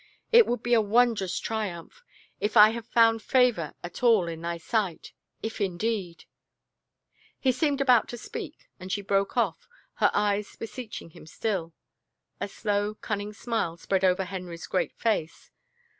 It 0.31 0.47
would 0.47 0.63
be 0.63 0.73
a 0.73 0.81
wondrous 0.81 1.37
triumph. 1.37 2.01
If 2.39 2.57
I 2.57 2.69
have 2.71 2.87
found 2.87 3.21
favor 3.21 3.75
at 3.83 4.01
all 4.01 4.27
in 4.27 4.41
thy 4.41 4.57
sight— 4.57 5.13
if 5.43 5.61
indeed 5.61 6.25
—"He 7.39 7.51
seemed 7.51 7.81
about 7.81 8.07
to 8.09 8.17
speak 8.17 8.67
and 8.79 8.91
she 8.91 9.03
broke 9.03 9.37
off, 9.37 9.67
her 9.97 10.09
eyes 10.11 10.55
beseeching 10.55 11.11
him 11.11 11.27
still. 11.27 11.75
A 12.39 12.47
slow,_ 12.47 12.99
cunning 12.99 13.31
smile 13.31 13.77
spread 13.77 14.03
over 14.03 14.25
Henry's 14.25 14.65
great 14.65 14.97
face. 14.97 15.51